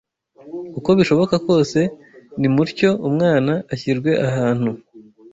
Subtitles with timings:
[0.77, 1.79] Uko bishoboka kose,
[2.39, 4.71] nimutyo umwana ashyirwe ahantu